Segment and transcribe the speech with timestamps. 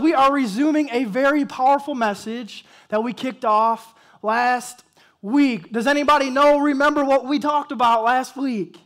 [0.00, 4.84] we are resuming a very powerful message that we kicked off last
[5.20, 5.70] week.
[5.70, 8.80] Does anybody know, remember what we talked about last week?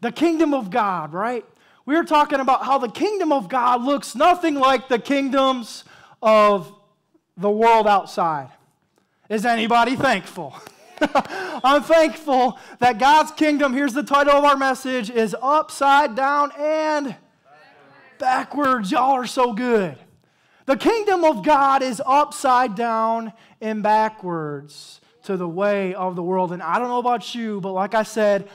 [0.00, 1.44] The kingdom of God, right?
[1.86, 5.82] We were talking about how the kingdom of God looks nothing like the kingdoms
[6.22, 6.72] of
[7.36, 8.50] the world outside.
[9.28, 10.54] Is anybody thankful?
[11.64, 17.16] I'm thankful that God's kingdom, here's the title of our message, is upside down and
[18.18, 18.90] backwards.
[18.90, 19.98] Y'all are so good.
[20.66, 26.52] The kingdom of God is upside down and backwards to the way of the world.
[26.52, 28.48] And I don't know about you, but like I said,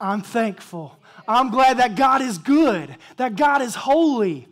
[0.00, 0.98] I'm thankful.
[1.26, 4.48] I'm glad that God is good, that God is holy,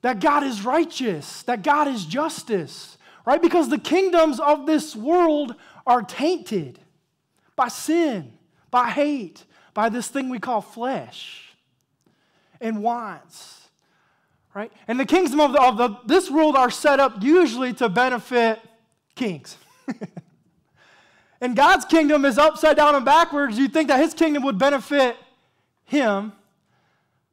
[0.00, 3.40] that God is righteous, that God is justice, right?
[3.40, 5.54] Because the kingdoms of this world
[5.86, 6.78] are tainted
[7.56, 8.32] by sin,
[8.70, 11.54] by hate, by this thing we call flesh
[12.60, 13.61] and wants,
[14.54, 14.72] right?
[14.88, 18.60] And the kingdom of, the, of the, this world are set up usually to benefit
[19.14, 19.56] kings.
[21.40, 23.58] and God's kingdom is upside down and backwards.
[23.58, 25.16] You'd think that his kingdom would benefit
[25.84, 26.32] him,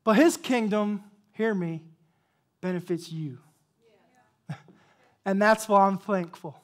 [0.03, 1.81] but his kingdom, hear me,
[2.61, 3.37] benefits you.
[5.25, 6.59] And that's why I'm thankful.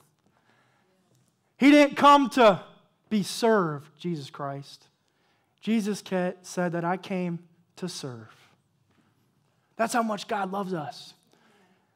[1.57, 2.63] He didn't come to
[3.09, 4.88] be served, Jesus Christ.
[5.61, 6.03] Jesus
[6.41, 7.39] said that I came
[7.75, 8.44] to serve.
[9.77, 11.13] That's how much God loves us.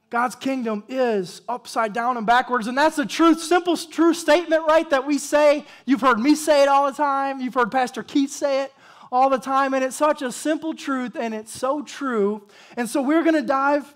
[0.09, 2.67] God's kingdom is upside down and backwards.
[2.67, 4.89] And that's a truth, simple, true statement, right?
[4.89, 5.65] That we say.
[5.85, 7.39] You've heard me say it all the time.
[7.39, 8.73] You've heard Pastor Keith say it
[9.11, 9.73] all the time.
[9.73, 12.47] And it's such a simple truth, and it's so true.
[12.75, 13.93] And so we're going to dive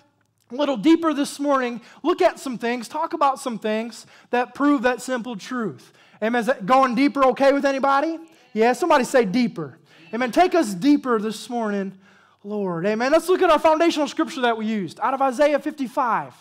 [0.51, 4.83] a little deeper this morning, look at some things, talk about some things that prove
[4.83, 5.91] that simple truth.
[6.21, 6.39] Amen.
[6.39, 8.19] Is that going deeper okay with anybody?
[8.53, 9.79] Yeah, somebody say deeper.
[10.13, 10.31] Amen.
[10.31, 11.97] Take us deeper this morning,
[12.43, 12.85] Lord.
[12.85, 13.11] Amen.
[13.11, 16.33] Let's look at our foundational scripture that we used out of Isaiah 55.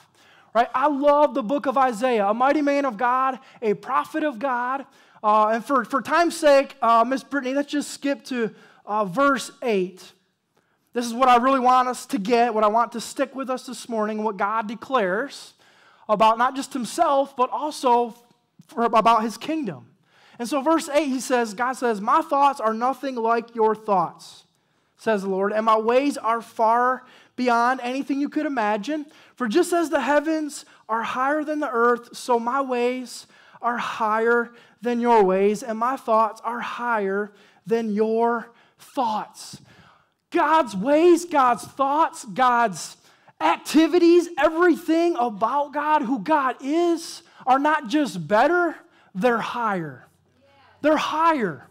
[0.54, 0.68] Right?
[0.74, 4.84] I love the book of Isaiah, a mighty man of God, a prophet of God.
[5.22, 8.50] Uh, and for, for time's sake, uh, Miss Brittany, let's just skip to
[8.84, 10.12] uh, verse 8.
[10.92, 13.48] This is what I really want us to get, what I want to stick with
[13.48, 15.54] us this morning, what God declares
[16.08, 18.14] about not just himself, but also
[18.66, 19.86] for, about his kingdom.
[20.38, 24.44] And so, verse 8, he says, God says, My thoughts are nothing like your thoughts,
[25.02, 27.02] says the Lord, and my ways are far
[27.34, 29.04] beyond anything you could imagine.
[29.34, 33.26] For just as the heavens are higher than the earth, so my ways
[33.60, 37.32] are higher than your ways, and my thoughts are higher
[37.66, 39.60] than your thoughts.
[40.30, 42.96] God's ways, God's thoughts, God's
[43.40, 48.76] activities, everything about God, who God is, are not just better,
[49.16, 50.06] they're higher.
[50.80, 51.66] They're higher.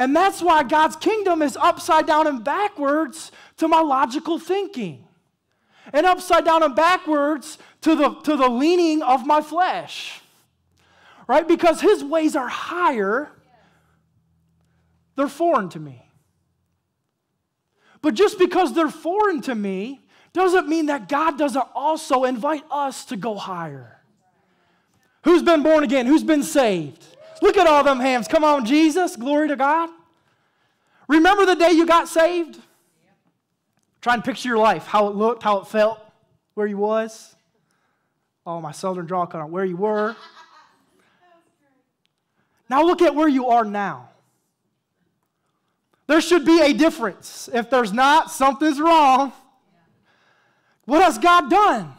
[0.00, 5.06] And that's why God's kingdom is upside down and backwards to my logical thinking,
[5.92, 10.22] and upside down and backwards to the, to the leaning of my flesh.
[11.28, 11.46] Right?
[11.46, 13.30] Because his ways are higher,
[15.16, 16.02] they're foreign to me.
[18.00, 20.00] But just because they're foreign to me
[20.32, 24.00] doesn't mean that God doesn't also invite us to go higher.
[25.24, 26.06] Who's been born again?
[26.06, 27.04] Who's been saved?
[27.42, 28.28] Look at all them hands.
[28.28, 29.16] Come on, Jesus.
[29.16, 29.90] Glory to God.
[31.08, 32.58] Remember the day you got saved?
[34.00, 36.00] Try and picture your life, how it looked, how it felt,
[36.54, 37.34] where you was.
[38.46, 40.16] Oh, my southern draw cut on where you were.
[42.68, 44.08] Now look at where you are now.
[46.06, 47.48] There should be a difference.
[47.52, 49.32] If there's not, something's wrong.
[50.84, 51.92] What has God done?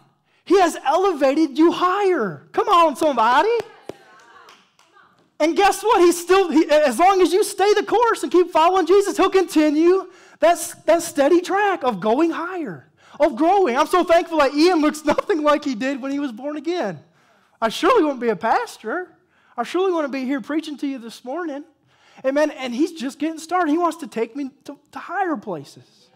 [0.44, 2.48] He has elevated you higher.
[2.52, 3.50] Come on, somebody.
[5.42, 6.00] And guess what?
[6.02, 9.32] He's still, he, as long as you stay the course and keep following Jesus, He'll
[9.32, 10.08] continue
[10.40, 12.88] that, that steady track of going higher,
[13.20, 13.76] of growing.
[13.76, 17.00] I'm so thankful that Ian looks nothing like he did when he was born again.
[17.60, 19.12] I surely won't be a pastor.
[19.58, 21.64] I surely want to be here preaching to you this morning.
[22.24, 22.52] Amen.
[22.52, 23.72] And he's just getting started.
[23.72, 26.08] He wants to take me to, to higher places.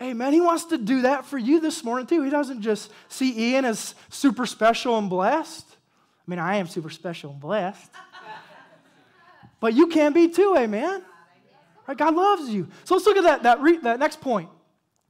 [0.00, 0.32] Amen.
[0.32, 2.22] He wants to do that for you this morning, too.
[2.22, 5.66] He doesn't just see Ian as super special and blessed.
[5.68, 7.90] I mean, I am super special and blessed.
[9.60, 11.02] but you can be too, amen.
[11.86, 11.96] Right?
[11.96, 12.68] God loves you.
[12.84, 14.48] So let's look at that, that, re, that next point.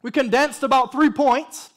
[0.03, 1.71] We condensed about three points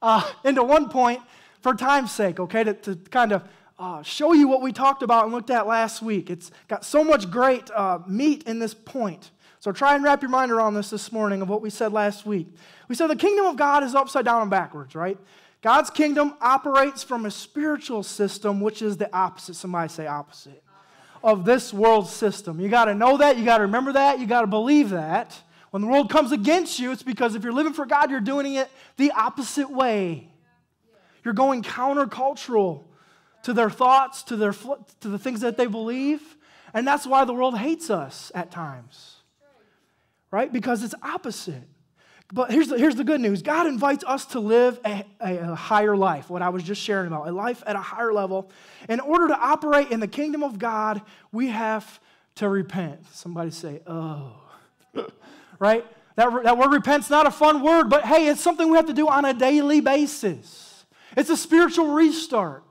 [0.00, 1.20] uh, into one point
[1.60, 3.42] for time's sake, okay, to, to kind of
[3.78, 6.30] uh, show you what we talked about and looked at last week.
[6.30, 9.30] It's got so much great uh, meat in this point.
[9.58, 12.26] So try and wrap your mind around this this morning of what we said last
[12.26, 12.48] week.
[12.88, 15.18] We said the kingdom of God is upside down and backwards, right?
[15.62, 19.54] God's kingdom operates from a spiritual system, which is the opposite.
[19.54, 20.61] Somebody say opposite
[21.22, 22.60] of this world system.
[22.60, 23.38] You got to know that.
[23.38, 24.18] You got to remember that.
[24.18, 25.40] You got to believe that.
[25.70, 28.54] When the world comes against you, it's because if you're living for God, you're doing
[28.54, 30.28] it the opposite way.
[31.24, 32.84] You're going countercultural
[33.44, 36.20] to their thoughts, to, their, to the things that they believe.
[36.74, 39.16] And that's why the world hates us at times,
[40.30, 40.52] right?
[40.52, 41.62] Because it's opposite.
[42.34, 45.54] But here's the, here's the good news God invites us to live a, a, a,
[45.54, 48.50] higher life, what I was just sharing about, a life at a higher level.
[48.88, 52.00] In order to operate in the kingdom of God, we have
[52.36, 53.04] to repent.
[53.12, 54.32] Somebody say, oh,
[55.58, 55.84] right?
[56.16, 58.94] That, that word repent's not a fun word, but hey, it's something we have to
[58.94, 60.86] do on a daily basis.
[61.16, 62.64] It's a spiritual restart.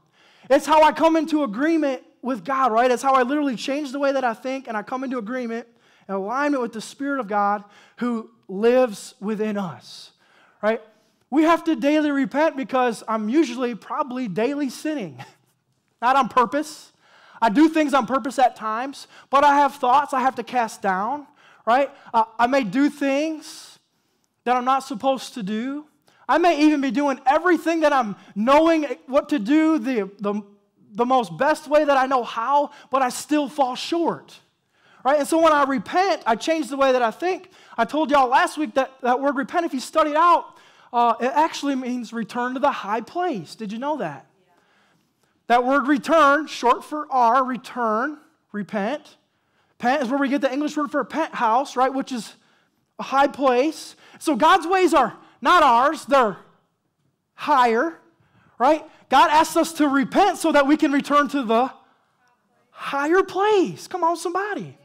[0.49, 2.89] It's how I come into agreement with God, right?
[2.89, 5.67] It's how I literally change the way that I think and I come into agreement
[6.07, 7.63] and alignment with the Spirit of God
[7.97, 10.11] who lives within us,
[10.61, 10.81] right?
[11.29, 15.23] We have to daily repent because I'm usually probably daily sinning,
[16.01, 16.91] not on purpose.
[17.41, 20.81] I do things on purpose at times, but I have thoughts I have to cast
[20.81, 21.25] down,
[21.65, 21.89] right?
[22.13, 23.79] Uh, I may do things
[24.43, 25.85] that I'm not supposed to do.
[26.27, 30.41] I may even be doing everything that I'm knowing what to do the, the,
[30.91, 34.37] the most best way that I know how, but I still fall short.
[35.03, 35.19] Right?
[35.19, 37.49] And so when I repent, I change the way that I think.
[37.81, 40.55] I told y'all last week that that word repent, if you study it out,
[40.93, 43.55] uh, it actually means return to the high place.
[43.55, 44.27] Did you know that?
[44.45, 44.53] Yeah.
[45.47, 48.19] That word return, short for R, return,
[48.51, 49.17] repent.
[49.79, 51.91] Pent is where we get the English word for a penthouse, right?
[51.91, 52.35] Which is
[52.99, 53.95] a high place.
[54.19, 56.37] So God's ways are not ours, they're
[57.33, 57.97] higher,
[58.59, 58.85] right?
[59.09, 61.71] God asks us to repent so that we can return to the
[62.69, 63.87] higher place.
[63.87, 64.77] Come on, somebody.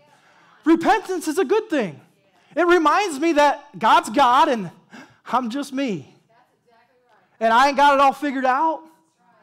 [0.64, 2.00] Repentance is a good thing.
[2.56, 4.70] It reminds me that God's God and
[5.26, 6.12] I'm just me.
[7.38, 8.82] And I ain't got it all figured out.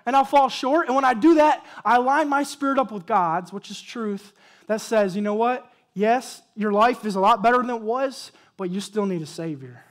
[0.06, 0.88] And I'll fall short.
[0.88, 4.34] And when I do that, I line my spirit up with God's, which is truth,
[4.68, 5.72] that says, you know what?
[5.94, 9.28] Yes, your life is a lot better than it was, but you still need a
[9.28, 9.84] Savior.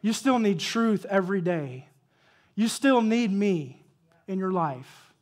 [0.00, 1.88] You still need truth every day.
[2.54, 3.82] You still need me
[4.28, 5.12] in your life.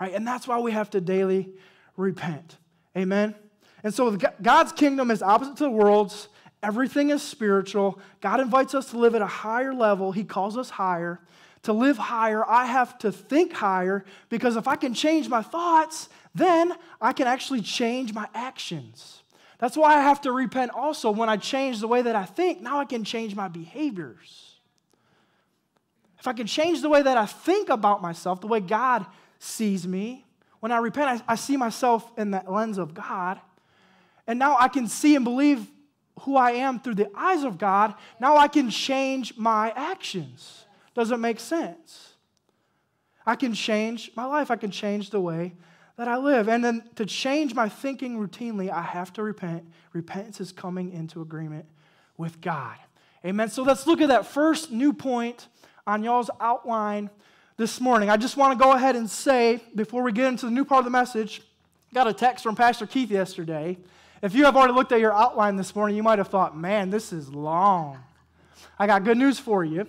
[0.00, 0.12] Right?
[0.12, 1.50] And that's why we have to daily
[1.96, 2.58] repent.
[2.96, 3.36] Amen?
[3.84, 6.28] And so God's kingdom is opposite to the world's.
[6.62, 7.98] Everything is spiritual.
[8.20, 10.12] God invites us to live at a higher level.
[10.12, 11.20] He calls us higher.
[11.64, 16.08] To live higher, I have to think higher because if I can change my thoughts,
[16.34, 19.22] then I can actually change my actions.
[19.58, 21.12] That's why I have to repent also.
[21.12, 24.56] When I change the way that I think, now I can change my behaviors.
[26.18, 29.06] If I can change the way that I think about myself, the way God
[29.38, 30.24] sees me,
[30.58, 33.40] when I repent, I, I see myself in that lens of God.
[34.26, 35.66] And now I can see and believe
[36.22, 37.94] who I am through the eyes of God.
[38.20, 40.64] Now I can change my actions.
[40.94, 42.14] Does it make sense?
[43.24, 44.50] I can change my life.
[44.50, 45.52] I can change the way
[45.96, 46.48] that I live.
[46.48, 49.64] And then to change my thinking routinely, I have to repent.
[49.92, 51.66] Repentance is coming into agreement
[52.16, 52.76] with God.
[53.24, 53.48] Amen.
[53.48, 55.48] So let's look at that first new point
[55.86, 57.10] on y'all's outline
[57.56, 58.10] this morning.
[58.10, 60.80] I just want to go ahead and say, before we get into the new part
[60.80, 61.42] of the message,
[61.94, 63.78] got a text from Pastor Keith yesterday.
[64.22, 66.90] If you have already looked at your outline this morning, you might have thought, man,
[66.90, 67.98] this is long.
[68.78, 69.84] I got good news for you.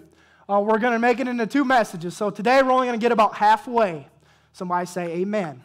[0.49, 2.17] Uh, we're going to make it into two messages.
[2.17, 4.07] So today we're only going to get about halfway.
[4.51, 5.61] Somebody say amen.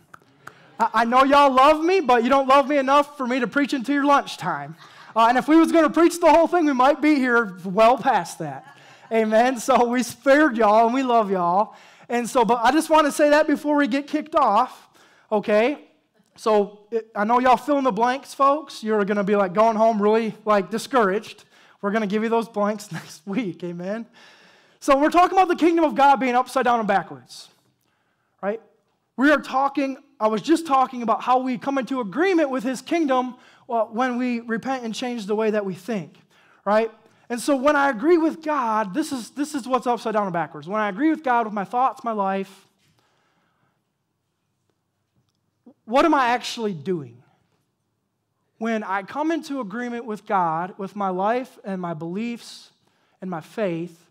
[0.79, 3.47] I, I know y'all love me, but you don't love me enough for me to
[3.47, 4.77] preach into your lunchtime.
[5.17, 7.57] Uh, and if we was going to preach the whole thing, we might be here
[7.65, 8.77] well past that.
[9.11, 9.59] Amen.
[9.59, 11.75] So we spared y'all and we love y'all.
[12.11, 14.89] And so, but I just want to say that before we get kicked off,
[15.33, 15.88] okay?
[16.39, 18.85] So it, I know y'all fill in the blanks, folks.
[18.85, 21.45] You're going to be like going home really like discouraged.
[21.83, 23.65] We're going to give you those blanks next week.
[23.65, 24.07] Amen.
[24.79, 27.49] So we're talking about the kingdom of God being upside down and backwards,
[28.41, 28.61] right?
[29.17, 32.81] We are talking, I was just talking about how we come into agreement with his
[32.81, 33.35] kingdom
[33.67, 36.15] well, when we repent and change the way that we think,
[36.65, 36.93] right?
[37.29, 40.33] And so when I agree with God, this is, this is what's upside down and
[40.33, 40.69] backwards.
[40.69, 42.68] When I agree with God with my thoughts, my life,
[45.89, 47.23] what am I actually doing?
[48.59, 52.71] When I come into agreement with God, with my life and my beliefs
[53.23, 54.11] and my faith,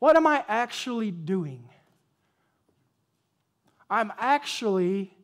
[0.00, 1.64] what am I actually doing?
[3.88, 5.16] I'm actually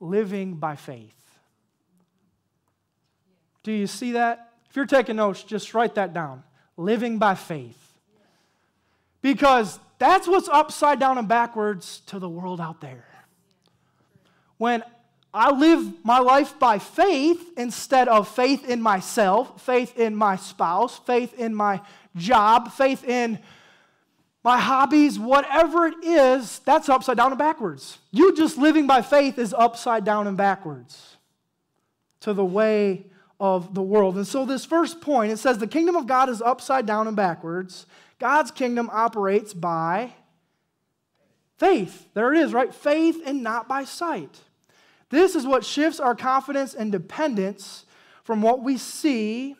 [0.00, 1.14] living by faith.
[3.62, 4.52] Do you see that?
[4.68, 6.42] If you're taking notes, just write that down.
[6.76, 7.94] Living by faith.
[9.22, 13.06] Because that's what's upside down and backwards to the world out there.
[14.58, 14.82] When
[15.36, 20.98] I live my life by faith instead of faith in myself, faith in my spouse,
[20.98, 21.80] faith in my
[22.16, 23.38] job, faith in
[24.42, 27.98] my hobbies, whatever it is, that's upside down and backwards.
[28.12, 31.16] You just living by faith is upside down and backwards
[32.20, 33.06] to the way
[33.38, 34.16] of the world.
[34.16, 37.16] And so, this first point, it says the kingdom of God is upside down and
[37.16, 37.86] backwards.
[38.18, 40.12] God's kingdom operates by
[41.56, 42.08] Faith.
[42.12, 42.74] There it is, right?
[42.74, 44.40] Faith and not by sight.
[45.10, 47.84] This is what shifts our confidence and dependence
[48.24, 49.56] from what we see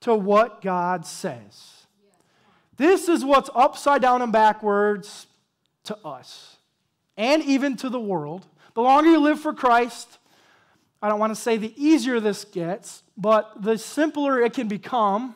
[0.00, 1.86] to what God says.
[2.76, 5.26] This is what's upside down and backwards
[5.84, 6.56] to us
[7.16, 8.46] and even to the world.
[8.74, 10.18] The longer you live for Christ,
[11.02, 15.34] I don't want to say the easier this gets, but the simpler it can become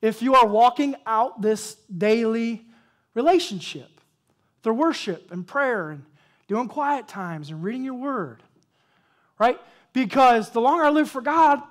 [0.00, 2.64] if you are walking out this daily
[3.14, 4.00] relationship
[4.62, 6.04] through worship and prayer and
[6.48, 8.42] doing quiet times and reading your word.
[9.38, 9.58] Right?
[9.92, 11.62] Because the longer I live for God,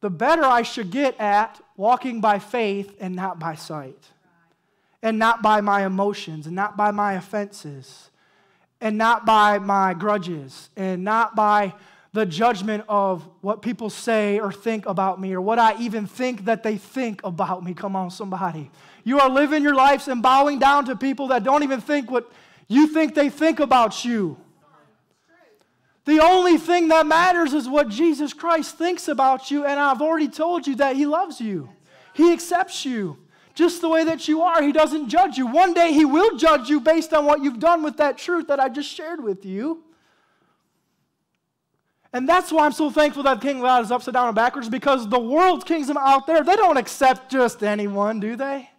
[0.00, 4.10] the better I should get at walking by faith and not by sight.
[5.02, 8.10] And not by my emotions and not by my offenses
[8.80, 11.74] and not by my grudges and not by
[12.14, 16.44] the judgment of what people say or think about me or what I even think
[16.44, 17.74] that they think about me.
[17.74, 18.70] Come on, somebody.
[19.02, 22.30] You are living your lives and bowing down to people that don't even think what
[22.68, 24.36] you think they think about you.
[26.04, 30.28] The only thing that matters is what Jesus Christ thinks about you, and I've already
[30.28, 31.70] told you that He loves you.
[32.12, 33.18] He accepts you
[33.54, 34.62] just the way that you are.
[34.62, 35.46] He doesn't judge you.
[35.46, 38.60] One day He will judge you based on what you've done with that truth that
[38.60, 39.82] I just shared with you.
[42.12, 45.08] And that's why I'm so thankful that King God is upside down and backwards because
[45.08, 48.70] the world's kingdom out there, they don't accept just anyone, do they?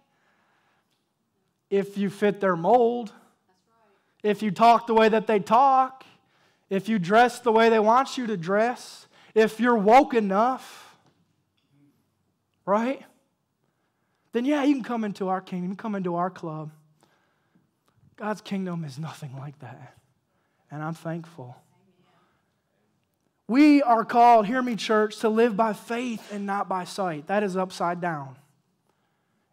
[1.68, 3.12] If you fit their mold,
[4.22, 6.05] if you talk the way that they talk,
[6.68, 10.96] if you dress the way they want you to dress, if you're woke enough,
[12.64, 13.02] right?
[14.32, 16.70] Then, yeah, you can come into our kingdom, you can come into our club.
[18.16, 19.94] God's kingdom is nothing like that.
[20.70, 21.56] And I'm thankful.
[23.48, 27.28] We are called, hear me, church, to live by faith and not by sight.
[27.28, 28.36] That is upside down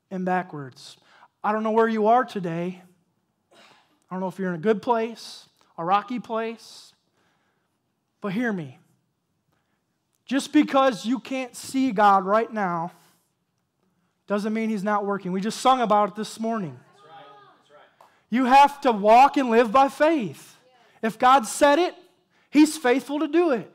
[0.10, 0.98] and backwards.
[1.44, 2.82] I don't know where you are today.
[3.54, 6.93] I don't know if you're in a good place, a rocky place,
[8.24, 8.80] but hear me.
[10.26, 12.94] Just because you can't see God right now
[14.28, 15.34] doesn't mean He's not working.
[15.34, 16.80] We just sung about it this morning.
[16.96, 17.26] That's right.
[17.60, 18.08] That's right.
[18.30, 20.56] You have to walk and live by faith.
[21.02, 21.96] If God said it,
[22.50, 23.70] He's faithful to do it.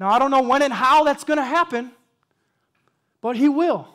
[0.00, 1.92] Now, I don't know when and how that's going to happen,
[3.20, 3.86] but He will.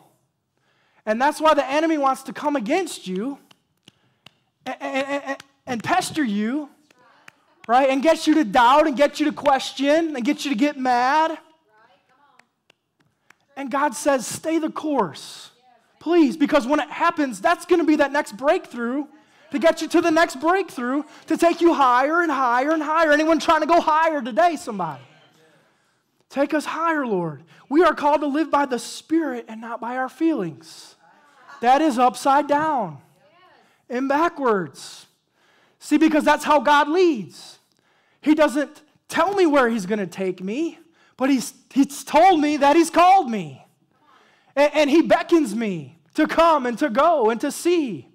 [1.04, 3.38] And that's why the enemy wants to come against you
[4.64, 6.68] and, and, and, pester you,
[7.66, 7.88] right?
[7.90, 10.78] And get you to doubt and get you to question and get you to get
[10.78, 11.38] mad.
[13.56, 15.50] And God says, stay the course.
[15.98, 19.06] Please, because when it happens, that's going to be that next breakthrough
[19.50, 23.12] to get you to the next breakthrough, to take you higher and higher and higher.
[23.12, 25.02] Anyone trying to go higher today, somebody?
[26.28, 27.42] Take us higher, Lord.
[27.68, 30.96] We are called to live by the Spirit and not by our feelings.
[31.60, 32.98] That is upside down
[33.88, 35.06] and backwards.
[35.78, 37.55] See, because that's how God leads.
[38.20, 40.78] He doesn't tell me where He's going to take me,
[41.16, 43.64] but he's, he's told me that He's called me.
[44.54, 48.08] And, and He beckons me to come and to go and to see.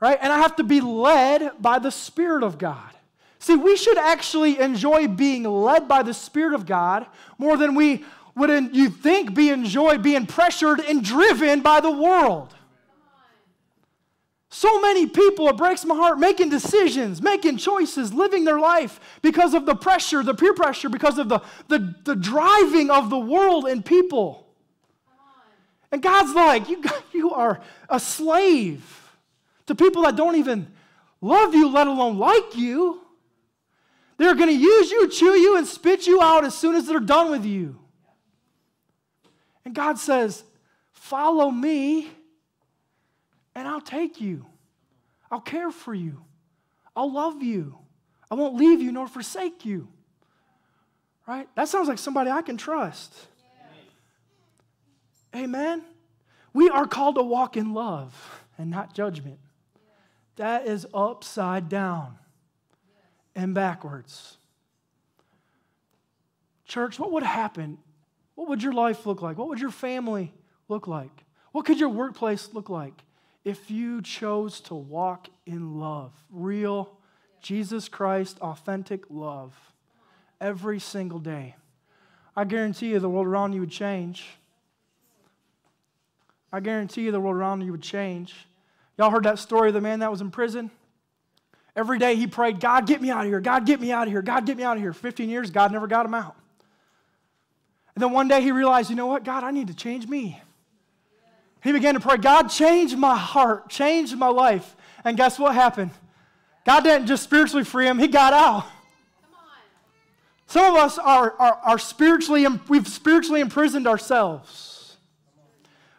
[0.00, 0.18] Right?
[0.20, 2.90] And I have to be led by the Spirit of God.
[3.38, 7.06] See, we should actually enjoy being led by the Spirit of God
[7.38, 12.54] more than we would, you think, be enjoy being pressured and driven by the world.
[14.54, 19.52] So many people, it breaks my heart, making decisions, making choices, living their life because
[19.52, 23.64] of the pressure, the peer pressure, because of the, the, the driving of the world
[23.64, 24.46] and people.
[25.90, 29.10] And God's like, you, you are a slave
[29.66, 30.68] to people that don't even
[31.20, 33.00] love you, let alone like you.
[34.18, 37.00] They're going to use you, chew you, and spit you out as soon as they're
[37.00, 37.76] done with you.
[39.64, 40.44] And God says,
[40.92, 42.12] Follow me,
[43.54, 44.46] and I'll take you.
[45.30, 46.24] I'll care for you.
[46.96, 47.78] I'll love you.
[48.30, 49.88] I won't leave you nor forsake you.
[51.26, 51.48] Right?
[51.54, 53.14] That sounds like somebody I can trust.
[55.32, 55.42] Yeah.
[55.42, 55.82] Amen.
[56.52, 59.38] We are called to walk in love and not judgment.
[60.36, 62.18] That is upside down
[63.34, 64.36] and backwards.
[66.66, 67.78] Church, what would happen?
[68.34, 69.38] What would your life look like?
[69.38, 70.32] What would your family
[70.68, 71.24] look like?
[71.52, 72.94] What could your workplace look like
[73.44, 76.12] if you chose to walk in love?
[76.30, 76.90] Real,
[77.40, 79.54] Jesus Christ, authentic love
[80.40, 81.56] every single day.
[82.36, 84.26] I guarantee you the world around you would change.
[86.52, 88.34] I guarantee you the world around you would change.
[88.96, 90.70] Y'all heard that story of the man that was in prison?
[91.76, 93.40] Every day he prayed, God, get me out of here.
[93.40, 94.22] God, get me out of here.
[94.22, 94.92] God, get me out of here.
[94.92, 96.36] 15 years, God never got him out.
[97.94, 99.24] And then one day he realized, you know what?
[99.24, 100.40] God, I need to change me.
[101.64, 104.76] He began to pray, God, change my heart, change my life.
[105.02, 105.92] And guess what happened?
[106.66, 108.66] God didn't just spiritually free him, he got out.
[110.46, 114.98] Some of us are, are, are spiritually, we've spiritually imprisoned ourselves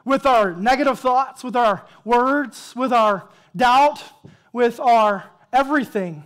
[0.05, 4.03] with our negative thoughts, with our words, with our doubt,
[4.53, 6.24] with our everything.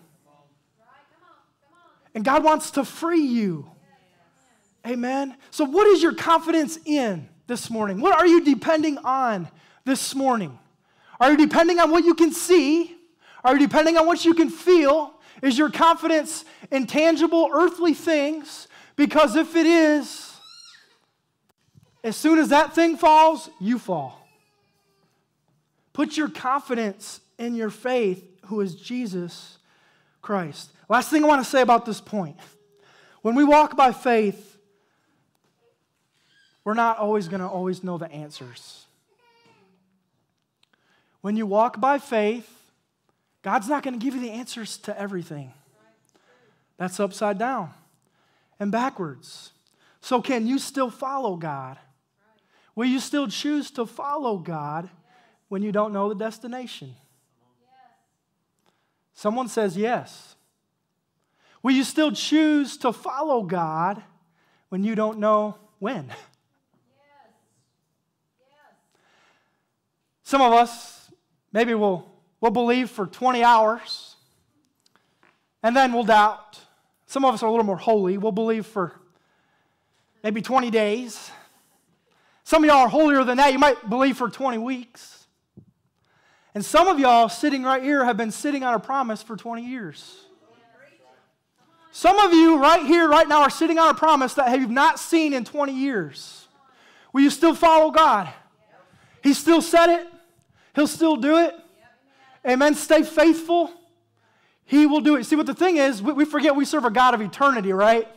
[2.13, 3.71] And God wants to free you.
[4.85, 5.37] Amen.
[5.49, 7.99] So, what is your confidence in this morning?
[7.99, 9.49] What are you depending on
[9.83, 10.57] this morning?
[11.19, 12.95] Are you depending on what you can see?
[13.43, 15.15] Are you depending on what you can feel?
[15.41, 18.67] Is your confidence in tangible earthly things?
[18.95, 20.31] Because if it is,
[22.03, 24.27] as soon as that thing falls, you fall.
[25.91, 29.57] Put your confidence in your faith, who is Jesus
[30.21, 30.69] Christ.
[30.87, 32.37] Last thing I want to say about this point.
[33.23, 34.48] When we walk by faith,
[36.63, 38.85] we're not always going to always know the answers.
[41.21, 42.49] When you walk by faith,
[43.41, 45.53] God's not going to give you the answers to everything.
[46.77, 47.71] That's upside down
[48.59, 49.51] and backwards.
[50.01, 51.77] So, can you still follow God?
[52.75, 54.89] Will you still choose to follow God
[55.49, 56.95] when you don't know the destination?
[59.13, 60.35] Someone says yes.
[61.61, 64.01] Will you still choose to follow God
[64.69, 66.09] when you don't know when?
[66.81, 67.33] Yes.
[68.39, 70.18] Yes.
[70.29, 71.09] Some of us,
[71.51, 72.07] maybe we'll,
[72.39, 74.15] we'll believe for 20 hours
[75.63, 76.59] and then we'll doubt.
[77.07, 78.19] Some of us are a little more holy.
[78.19, 78.93] We'll believe for
[80.23, 81.31] maybe 20 days.
[82.43, 83.53] Some of y'all are holier than that.
[83.53, 85.25] You might believe for 20 weeks.
[86.53, 89.65] And some of y'all sitting right here have been sitting on a promise for 20
[89.65, 90.27] years.
[91.91, 94.99] Some of you right here, right now, are sitting on a promise that you've not
[94.99, 96.47] seen in 20 years.
[97.13, 98.31] Will you still follow God?
[99.23, 100.07] He still said it,
[100.75, 101.55] He'll still do it.
[102.47, 102.75] Amen.
[102.75, 103.71] Stay faithful.
[104.65, 105.25] He will do it.
[105.25, 108.07] See, what the thing is, we forget we serve a God of eternity, right?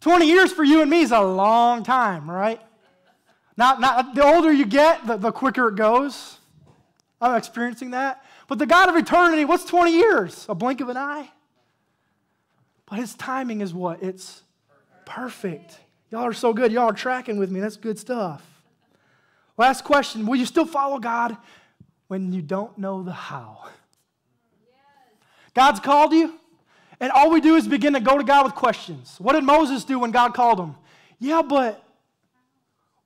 [0.00, 2.60] 20 years for you and me is a long time, right?
[3.56, 6.38] Not, not, the older you get, the, the quicker it goes.
[7.20, 8.24] I'm experiencing that.
[8.48, 10.46] But the God of eternity, what's 20 years?
[10.48, 11.30] A blink of an eye?
[12.86, 14.02] But his timing is what?
[14.02, 14.42] It's
[15.04, 15.78] perfect.
[16.10, 16.72] Y'all are so good.
[16.72, 17.60] Y'all are tracking with me.
[17.60, 18.42] That's good stuff.
[19.56, 21.36] Last question Will you still follow God
[22.10, 23.68] when you don't know the how?
[25.54, 26.34] God's called you,
[26.98, 29.14] and all we do is begin to go to God with questions.
[29.18, 30.74] What did Moses do when God called him?
[31.20, 31.84] Yeah, but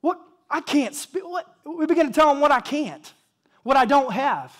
[0.00, 0.18] what?
[0.48, 1.22] I can't speak.
[1.22, 1.46] What?
[1.64, 3.12] We begin to tell him what I can't
[3.64, 4.56] what I don't have.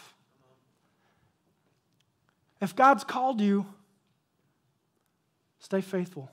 [2.61, 3.67] If God's called you,
[5.61, 6.31] stay faithful.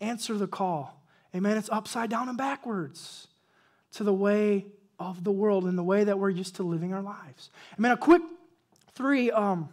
[0.00, 1.02] Answer the call.
[1.34, 1.56] Amen.
[1.56, 3.28] It's upside down and backwards
[3.92, 4.66] to the way
[4.98, 7.50] of the world and the way that we're used to living our lives.
[7.78, 7.92] Amen.
[7.92, 8.22] A quick
[8.94, 9.68] three, um,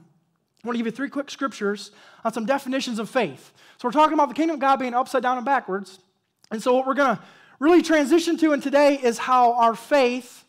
[0.64, 1.92] I want to give you three quick scriptures
[2.24, 3.54] on some definitions of faith.
[3.78, 6.00] So we're talking about the kingdom of God being upside down and backwards.
[6.52, 7.24] And so what we're going to
[7.60, 10.46] really transition to in today is how our faith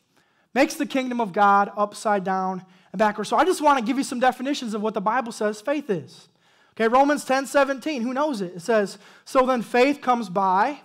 [0.55, 3.31] makes the kingdom of God upside down and backwards.
[3.31, 5.91] So I just want to give you some definitions of what the Bible says faith
[5.91, 6.29] is.
[6.75, 8.57] Okay, Romans 10 17, who knows it?
[8.57, 10.81] It says, So then faith comes by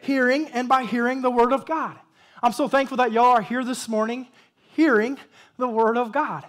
[0.00, 1.98] hearing, and by hearing the word of God.
[2.46, 4.28] I'm so thankful that y'all are here this morning
[4.76, 5.18] hearing
[5.56, 6.46] the word of God.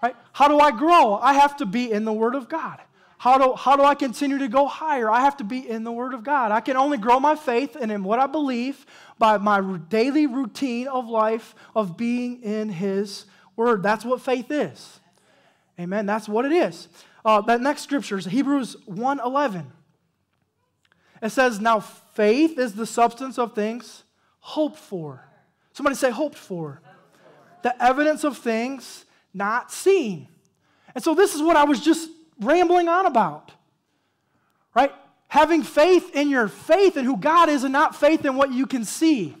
[0.00, 0.14] Right?
[0.32, 1.14] How do I grow?
[1.14, 2.78] I have to be in the word of God.
[3.18, 5.10] How do, how do I continue to go higher?
[5.10, 6.52] I have to be in the Word of God.
[6.52, 8.86] I can only grow my faith and in what I believe
[9.18, 9.60] by my
[9.90, 13.82] daily routine of life of being in His Word.
[13.82, 15.00] That's what faith is.
[15.78, 16.06] Amen.
[16.06, 16.88] That's what it is.
[17.22, 19.66] Uh, that next scripture is Hebrews 1.11.
[21.20, 24.04] It says, Now faith is the substance of things
[24.38, 25.26] hoped for.
[25.80, 26.78] Somebody say, hoped for.
[27.62, 30.28] The evidence of things not seen.
[30.94, 33.52] And so this is what I was just rambling on about?
[34.74, 34.92] Right?
[35.28, 38.66] Having faith in your faith and who God is and not faith in what you
[38.66, 39.34] can see.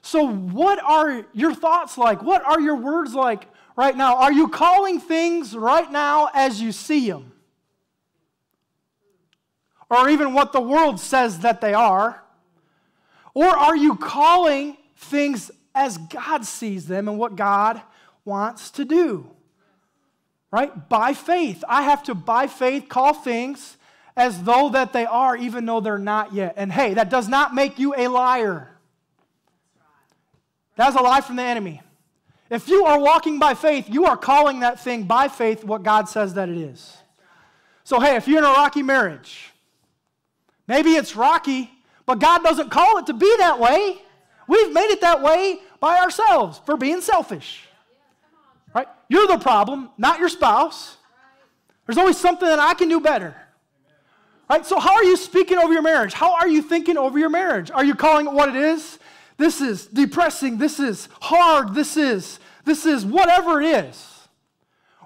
[0.00, 2.22] So, what are your thoughts like?
[2.22, 4.18] What are your words like right now?
[4.18, 7.32] Are you calling things right now as you see them?
[9.90, 12.22] Or even what the world says that they are?
[13.34, 17.80] Or are you calling things as God sees them and what God
[18.24, 19.30] wants to do?
[20.50, 20.88] right?
[20.88, 21.64] By faith.
[21.68, 23.76] I have to, by faith, call things
[24.16, 26.54] as though that they are, even though they're not yet.
[26.56, 28.68] And hey, that does not make you a liar.
[30.76, 31.82] That's a lie from the enemy.
[32.50, 36.08] If you are walking by faith, you are calling that thing by faith what God
[36.08, 36.96] says that it is.
[37.84, 39.52] So, hey, if you're in a rocky marriage,
[40.66, 41.70] maybe it's rocky,
[42.06, 44.00] but God doesn't call it to be that way.
[44.48, 47.68] We've made it that way by ourselves for being selfish.
[48.74, 48.88] Right?
[49.08, 50.96] You're the problem, not your spouse.
[51.86, 53.36] There's always something that I can do better.
[54.50, 54.64] Right?
[54.64, 56.14] So, how are you speaking over your marriage?
[56.14, 57.70] How are you thinking over your marriage?
[57.70, 58.98] Are you calling it what it is?
[59.36, 60.58] This is depressing.
[60.58, 61.74] This is hard.
[61.74, 64.28] This is this is whatever it is.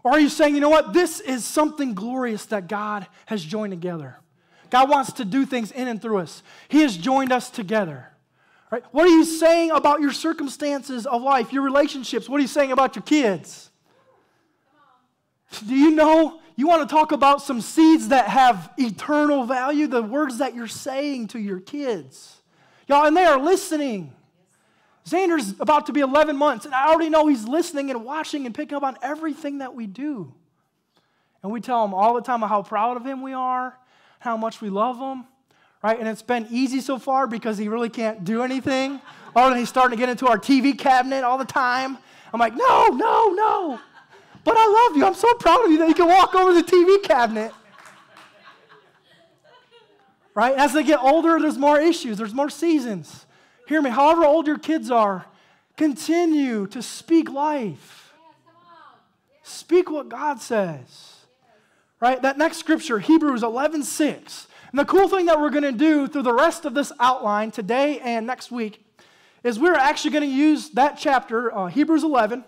[0.05, 0.93] Or are you saying, you know what?
[0.93, 4.17] This is something glorious that God has joined together.
[4.71, 6.43] God wants to do things in and through us.
[6.69, 8.09] He has joined us together.
[8.73, 8.83] Right?
[8.91, 12.27] What are you saying about your circumstances of life, your relationships?
[12.27, 13.71] What are you saying about your kids?
[15.67, 19.89] Do you know you want to talk about some seeds that have eternal value?
[19.89, 22.41] The words that you're saying to your kids.
[22.89, 24.15] Y'all, and they are listening.
[25.05, 28.55] Xander's about to be 11 months, and I already know he's listening and watching and
[28.55, 30.33] picking up on everything that we do.
[31.43, 33.77] And we tell him all the time how proud of him we are,
[34.19, 35.27] how much we love him,
[35.83, 35.99] right?
[35.99, 39.01] And it's been easy so far because he really can't do anything.
[39.35, 41.99] Oh, and he's starting to get into our TV cabinet all the time.
[42.33, 43.81] I'm like, no, no, no.
[44.45, 45.07] But I love you.
[45.07, 47.53] I'm so proud of you that you can walk over the TV cabinet.
[50.35, 50.57] Right?
[50.57, 53.27] As they get older, there's more issues, there's more seasons.
[53.67, 55.27] Hear me, however old your kids are,
[55.77, 58.13] continue to speak life.
[59.43, 61.17] Speak what God says.
[62.01, 62.21] Right?
[62.23, 64.49] That next scripture, Hebrews 11 6.
[64.73, 67.51] And the cool thing that we're going to do through the rest of this outline
[67.51, 68.83] today and next week
[69.45, 72.43] is we're actually going to use that chapter, uh, Hebrews 11.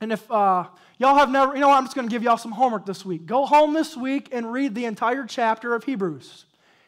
[0.00, 0.66] And if uh,
[0.98, 3.04] y'all have never, you know what, I'm just going to give y'all some homework this
[3.04, 3.26] week.
[3.26, 6.44] Go home this week and read the entire chapter of Hebrews.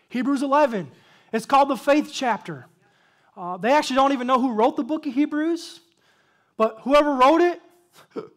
[0.08, 0.88] Hebrews 11.
[1.32, 2.66] It's called the faith chapter.
[3.36, 5.80] Uh, they actually don't even know who wrote the book of Hebrews,
[6.56, 7.60] but whoever wrote it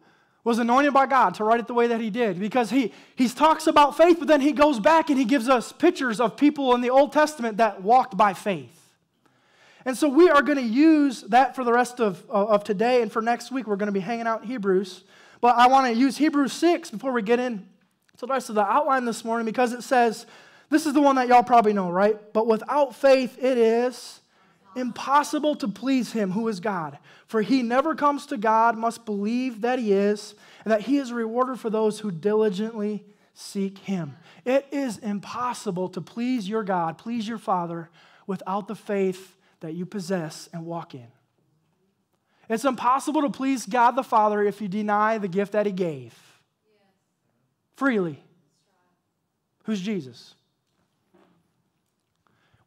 [0.50, 3.28] was anointed by God to write it the way that he did because he, he
[3.28, 6.74] talks about faith, but then he goes back and he gives us pictures of people
[6.74, 8.76] in the Old Testament that walked by faith.
[9.84, 13.12] And so we are going to use that for the rest of, of today and
[13.12, 13.68] for next week.
[13.68, 15.04] We're going to be hanging out in Hebrews.
[15.40, 17.58] But I want to use Hebrews 6 before we get in
[18.18, 20.26] to the rest of the outline this morning because it says,
[20.68, 22.18] this is the one that y'all probably know, right?
[22.32, 24.19] But without faith, it is
[24.76, 26.98] impossible to please him who is God.
[27.26, 31.10] For he never comes to God, must believe that he is, and that he is
[31.10, 33.04] a rewarder for those who diligently
[33.34, 34.16] seek him.
[34.44, 37.90] It is impossible to please your God, please your Father,
[38.26, 41.06] without the faith that you possess and walk in.
[42.48, 46.14] It's impossible to please God the Father if you deny the gift that he gave
[47.76, 48.22] freely.
[49.64, 50.34] Who's Jesus?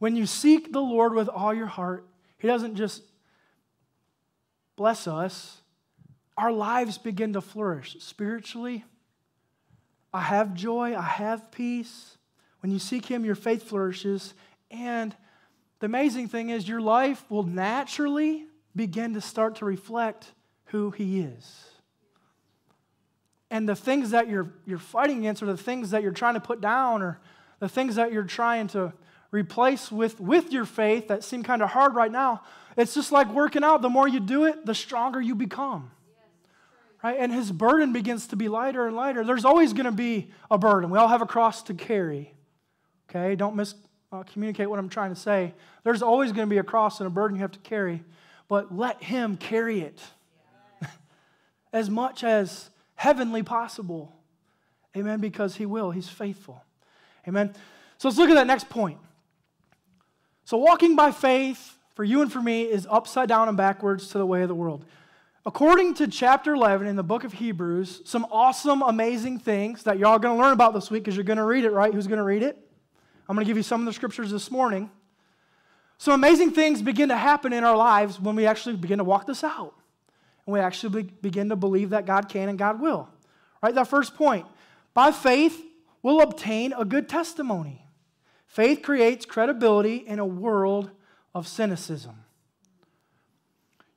[0.03, 2.05] When you seek the Lord with all your heart,
[2.37, 3.03] He doesn't just
[4.75, 5.61] bless us,
[6.35, 8.83] our lives begin to flourish spiritually.
[10.13, 12.17] I have joy, I have peace.
[12.59, 14.33] When you seek Him, your faith flourishes.
[14.69, 15.15] And
[15.79, 18.43] the amazing thing is, your life will naturally
[18.75, 20.33] begin to start to reflect
[20.65, 21.63] who He is.
[23.49, 26.41] And the things that you're, you're fighting against, or the things that you're trying to
[26.41, 27.21] put down, or
[27.59, 28.91] the things that you're trying to
[29.33, 32.43] replace with, with your faith that seem kind of hard right now.
[32.77, 33.81] It's just like working out.
[33.81, 35.91] The more you do it, the stronger you become.
[37.03, 37.17] Right?
[37.19, 39.25] And his burden begins to be lighter and lighter.
[39.25, 40.89] There's always going to be a burden.
[40.89, 42.33] We all have a cross to carry.
[43.09, 43.35] Okay?
[43.35, 45.53] Don't miscommunicate uh, what I'm trying to say.
[45.83, 48.03] There's always going to be a cross and a burden you have to carry,
[48.47, 49.99] but let him carry it
[51.73, 54.15] as much as heavenly possible.
[54.95, 55.19] Amen?
[55.19, 55.89] Because he will.
[55.89, 56.63] He's faithful.
[57.27, 57.53] Amen?
[57.97, 58.99] So let's look at that next point.
[60.53, 64.19] So, walking by faith for you and for me is upside down and backwards to
[64.19, 64.85] the way of the world.
[65.47, 70.11] According to chapter 11 in the book of Hebrews, some awesome, amazing things that y'all
[70.11, 71.91] are going to learn about this week because you're going to read it, right?
[71.91, 72.55] Who's going to read it?
[73.27, 74.91] I'm going to give you some of the scriptures this morning.
[75.97, 79.25] Some amazing things begin to happen in our lives when we actually begin to walk
[79.25, 79.73] this out.
[80.45, 83.09] And we actually begin to believe that God can and God will.
[83.63, 83.73] Right?
[83.73, 84.45] That first point.
[84.93, 85.59] By faith,
[86.03, 87.82] we'll obtain a good testimony.
[88.53, 90.91] Faith creates credibility in a world
[91.33, 92.23] of cynicism.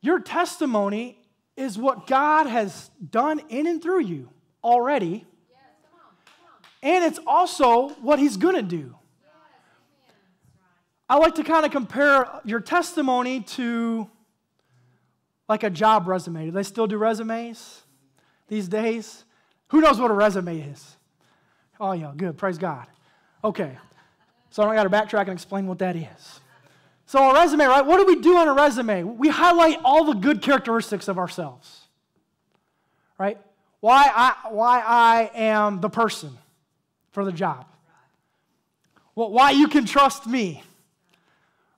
[0.01, 1.19] Your testimony
[1.59, 4.31] is what God has done in and through you
[4.65, 5.27] already.
[5.51, 6.95] Yes, come on, come on.
[6.95, 8.97] And it's also what He's going to do.
[9.21, 10.15] Yes,
[11.11, 14.09] I like to kind of compare your testimony to
[15.51, 16.47] like a job resume.
[16.47, 17.83] Do they still do resumes
[18.49, 19.27] these days?
[19.69, 20.97] Who knows what a resume is?
[21.79, 22.39] Oh, yeah, good.
[22.39, 22.87] Praise God.
[23.45, 23.77] Okay.
[24.57, 26.41] So I don't got to backtrack and explain what that is.
[27.05, 27.85] So, a resume, right?
[27.85, 29.03] What do we do on a resume?
[29.03, 31.83] We highlight all the good characteristics of ourselves,
[33.19, 33.37] right?
[33.81, 36.39] Why I, why I am the person
[37.11, 37.67] for the job.
[39.15, 40.63] Well, why you can trust me,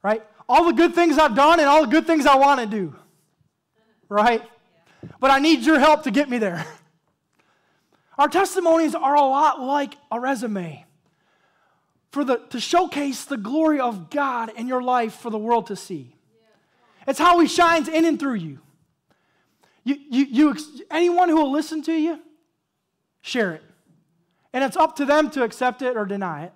[0.05, 0.23] right?
[0.49, 2.95] All the good things I've done and all the good things I want to do,
[4.09, 4.45] right?
[5.19, 6.65] But I need your help to get me there.
[8.19, 10.85] Our testimonies are a lot like a resume
[12.11, 15.77] for the, to showcase the glory of God in your life for the world to
[15.77, 16.15] see.
[17.07, 18.61] It's how He shines in and through you.
[19.85, 20.57] You, you, you.
[20.91, 22.21] Anyone who will listen to you,
[23.23, 23.63] share it.
[24.53, 26.53] And it's up to them to accept it or deny it.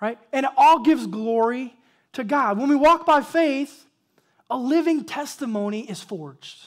[0.00, 0.18] Right?
[0.32, 1.74] And it all gives glory
[2.12, 2.58] to God.
[2.58, 3.86] When we walk by faith,
[4.50, 6.58] a living testimony is forged.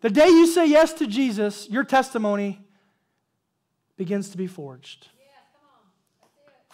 [0.00, 2.60] The day you say yes to Jesus, your testimony
[3.96, 5.08] begins to be forged.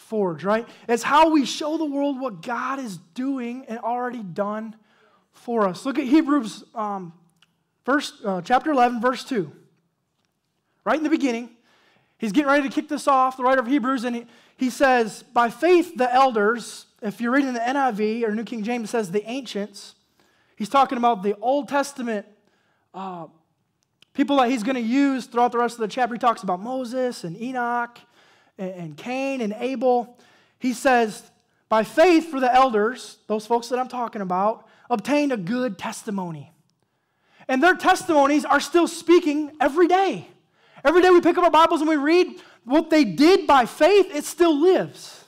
[0.05, 0.69] Forged, right?
[0.87, 4.77] It's how we show the world what God is doing and already done
[5.33, 5.87] for us.
[5.87, 7.15] Look at Hebrews um,
[7.87, 9.51] uh, chapter 11, verse 2.
[10.85, 11.49] Right in the beginning,
[12.19, 14.27] he's getting ready to kick this off, the writer of Hebrews, and he,
[14.59, 18.91] he says, By faith, the elders, if you're reading the NIV or New King James,
[18.91, 19.95] says the ancients.
[20.55, 22.27] He's talking about the Old Testament
[22.93, 23.27] uh,
[24.13, 26.15] people that he's going to use throughout the rest of the chapter.
[26.15, 27.99] He talks about Moses and Enoch
[28.59, 30.19] and, Cain and Abel.
[30.59, 31.23] He says,
[31.69, 36.53] By faith, for the elders, those folks that I'm talking about, obtained a good testimony.
[37.49, 40.29] And their testimonies are still speaking every day.
[40.85, 44.15] Every day we pick up our Bibles and we read what they did by faith,
[44.15, 45.25] it still lives.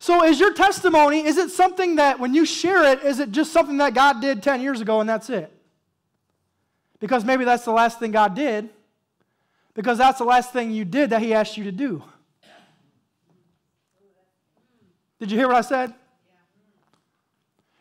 [0.00, 3.52] So, is your testimony, is it something that when you share it, is it just
[3.52, 5.52] something that God did 10 years ago and that's it?
[7.00, 8.70] Because maybe that's the last thing God did,
[9.74, 12.02] because that's the last thing you did that He asked you to do.
[15.18, 15.94] Did you hear what I said?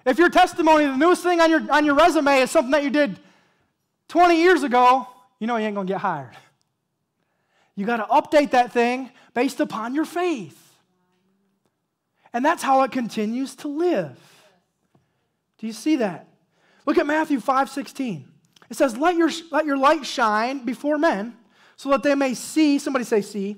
[0.05, 2.89] If your testimony, the newest thing on your, on your resume is something that you
[2.89, 3.19] did
[4.09, 5.07] 20 years ago,
[5.39, 6.35] you know you ain't going to get hired.
[7.75, 10.57] You got to update that thing based upon your faith.
[12.33, 14.17] And that's how it continues to live.
[15.57, 16.27] Do you see that?
[16.85, 18.25] Look at Matthew 5 16.
[18.69, 21.35] It says, let your, let your light shine before men
[21.79, 23.55] so that they may see, somebody say, see,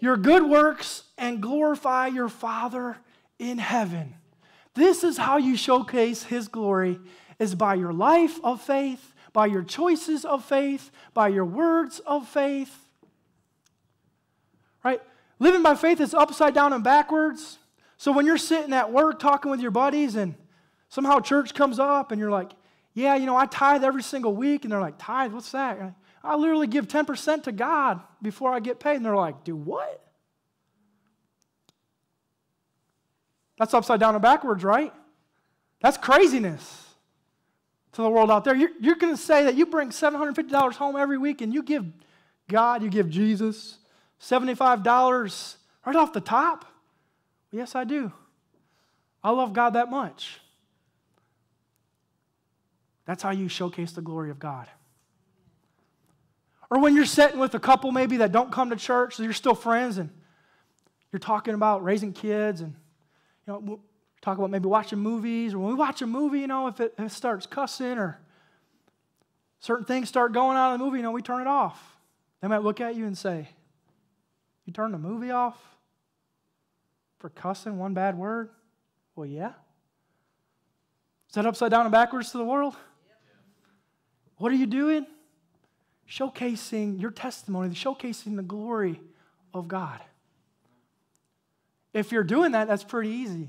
[0.00, 2.96] your good works and glorify your Father
[3.38, 4.14] in heaven.
[4.72, 6.98] This is how you showcase His glory,
[7.38, 12.26] is by your life of faith, by your choices of faith, by your words of
[12.26, 12.74] faith.
[14.82, 15.02] Right?
[15.38, 17.58] Living by faith is upside down and backwards.
[17.98, 20.34] So when you're sitting at work talking with your buddies and
[20.88, 22.52] somehow church comes up and you're like,
[22.94, 24.64] yeah, you know, I tithe every single week.
[24.64, 25.92] And they're like, tithe, what's that?
[26.22, 28.96] I literally give 10% to God before I get paid.
[28.96, 30.04] And they're like, do what?
[33.58, 34.92] That's upside down and backwards, right?
[35.80, 36.86] That's craziness
[37.92, 38.54] to the world out there.
[38.54, 41.86] You're, you're going to say that you bring $750 home every week and you give
[42.48, 43.78] God, you give Jesus
[44.20, 45.56] $75
[45.86, 46.66] right off the top?
[47.50, 48.12] Yes, I do.
[49.22, 50.40] I love God that much.
[53.06, 54.68] That's how you showcase the glory of God.
[56.70, 59.32] Or when you're sitting with a couple maybe that don't come to church, so you're
[59.32, 60.08] still friends and
[61.10, 62.74] you're talking about raising kids and
[63.46, 63.80] you know,
[64.20, 66.94] talk about maybe watching movies, or when we watch a movie, you know, if it,
[66.96, 68.20] if it starts cussing or
[69.58, 71.96] certain things start going on in the movie, you know, we turn it off.
[72.40, 73.48] They might look at you and say,
[74.64, 75.58] You turn the movie off
[77.18, 78.50] for cussing one bad word?
[79.16, 79.52] Well, yeah.
[81.28, 82.76] Is that upside down and backwards to the world?
[84.36, 85.06] What are you doing?
[86.10, 89.00] Showcasing your testimony, showcasing the glory
[89.54, 90.00] of God.
[91.92, 93.48] If you're doing that, that's pretty easy.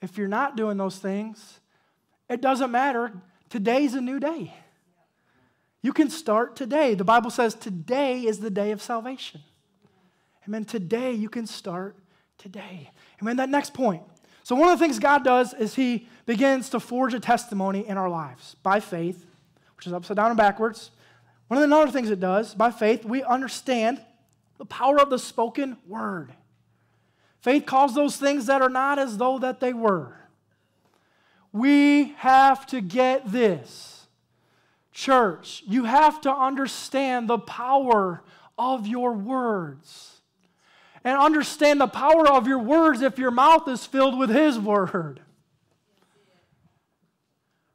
[0.00, 1.60] If you're not doing those things,
[2.28, 3.12] it doesn't matter.
[3.50, 4.54] Today's a new day.
[5.82, 6.94] You can start today.
[6.94, 9.40] The Bible says today is the day of salvation.
[10.46, 10.64] Amen.
[10.64, 11.96] Today you can start
[12.38, 12.90] today.
[13.20, 13.36] Amen.
[13.36, 14.02] That next point.
[14.44, 17.96] So, one of the things God does is He begins to forge a testimony in
[17.96, 19.26] our lives by faith
[19.82, 20.92] which is upside down and backwards.
[21.52, 24.00] One of the other things it does, by faith, we understand
[24.56, 26.32] the power of the spoken word.
[27.42, 30.16] Faith calls those things that are not as though that they were.
[31.52, 34.06] We have to get this.
[34.92, 38.22] Church, you have to understand the power
[38.56, 40.22] of your words.
[41.04, 45.20] And understand the power of your words if your mouth is filled with His word.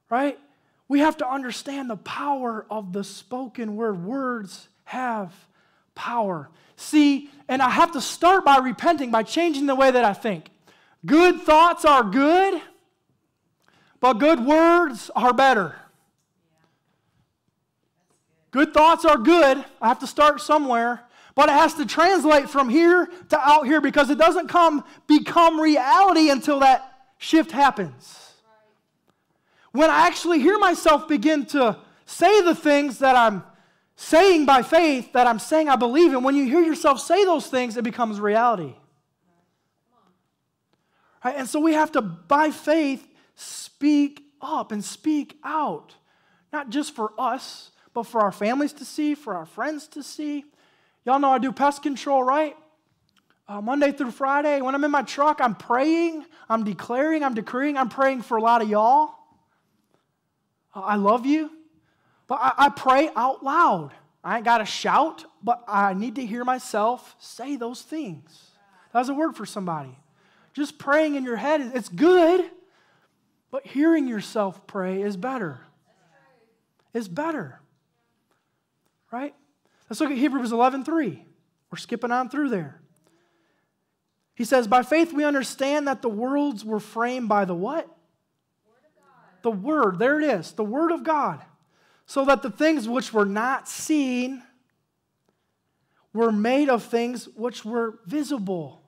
[0.10, 0.40] Right?
[0.88, 4.04] We have to understand the power of the spoken word.
[4.04, 5.34] Words have
[5.96, 6.50] power.
[6.78, 10.50] See, and I have to start by repenting, by changing the way that I think.
[11.06, 12.62] Good thoughts are good,
[14.00, 15.76] but good words are better.
[18.52, 19.64] Good thoughts are good.
[19.82, 21.04] I have to start somewhere,
[21.36, 25.60] but it has to translate from here to out here because it doesn't come become
[25.60, 28.27] reality until that shift happens
[29.78, 33.44] when I actually hear myself begin to say the things that I'm
[33.96, 37.46] saying by faith that I'm saying I believe, in, when you hear yourself say those
[37.46, 38.74] things, it becomes reality.
[41.24, 41.36] Right?
[41.38, 45.94] And so we have to, by faith, speak up and speak out,
[46.52, 50.44] not just for us, but for our families to see, for our friends to see.
[51.06, 52.58] Y'all know I do pest control, right?
[53.48, 57.78] Uh, Monday through Friday, when I'm in my truck, I'm praying, I'm declaring, I'm decreeing,
[57.78, 59.17] I'm praying for a lot of y'all.
[60.82, 61.52] I love you.
[62.28, 63.92] But I, I pray out loud.
[64.24, 68.52] I ain't got to shout, but I need to hear myself say those things.
[68.94, 69.98] That's a word for somebody.
[70.54, 72.50] Just praying in your head, it's good,
[73.52, 75.62] but hearing yourself pray is better.
[76.94, 77.62] Is better.
[79.12, 79.34] Right?
[79.90, 81.26] Let's look at Hebrews 11 3.
[81.72, 82.82] We're skipping on through there.
[84.36, 87.90] He says, By faith we understand that the worlds were framed by the what?
[89.42, 90.00] The Word.
[90.00, 90.52] There it is.
[90.52, 91.42] The Word of God
[92.08, 94.42] so that the things which were not seen
[96.14, 98.82] were made of things which were visible.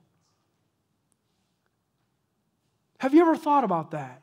[3.00, 4.22] Have you ever thought about that?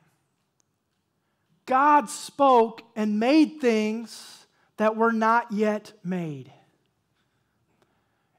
[1.67, 6.51] God spoke and made things that were not yet made.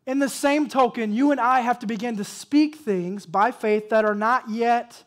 [0.07, 3.91] In the same token, you and I have to begin to speak things by faith
[3.91, 5.05] that are not yet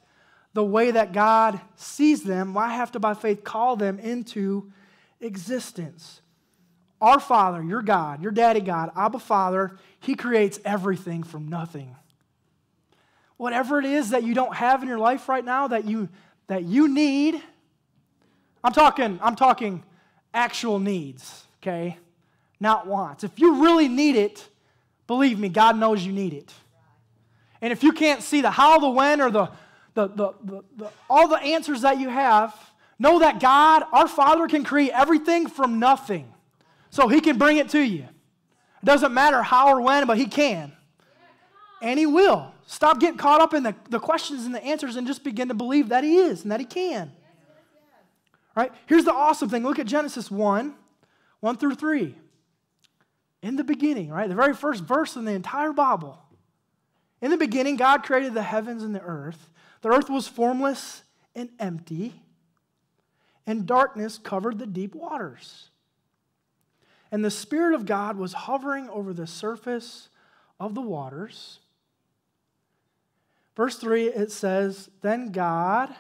[0.54, 2.58] the way that God sees them.
[2.58, 4.72] I have to, by faith, call them into
[5.20, 6.22] existence.
[7.00, 11.96] Our Father, your God, your daddy God, Abba Father, He creates everything from nothing.
[13.38, 16.10] Whatever it is that you don't have in your life right now that you,
[16.48, 17.42] that you need,
[18.64, 19.84] I'm talking, I'm talking
[20.34, 21.98] actual needs, okay?
[22.60, 23.24] Not wants.
[23.24, 24.48] If you really need it,
[25.08, 26.54] believe me, God knows you need it.
[27.62, 29.50] And if you can't see the how, the when, or the,
[29.94, 32.56] the, the, the, the all the answers that you have,
[33.02, 36.32] Know that God, our Father, can create everything from nothing.
[36.92, 38.04] So He can bring it to you.
[38.04, 40.72] It doesn't matter how or when, but He can.
[41.82, 42.54] And He will.
[42.68, 45.56] Stop getting caught up in the, the questions and the answers and just begin to
[45.56, 47.12] believe that He is and that He can.
[48.56, 48.72] Right?
[48.86, 49.64] Here's the awesome thing.
[49.64, 50.76] Look at Genesis 1
[51.40, 52.16] 1 through 3.
[53.42, 54.30] In the beginning, right?
[54.30, 56.20] The very first verse in the entire Bible.
[57.20, 59.50] In the beginning, God created the heavens and the earth.
[59.82, 61.04] The earth was formless
[61.36, 62.14] and empty
[63.48, 65.70] and darkness covered the deep waters.
[67.12, 70.10] And the Spirit of God was hovering over the surface
[70.60, 71.60] of the waters.
[73.56, 75.94] Verse 3, it says, Then God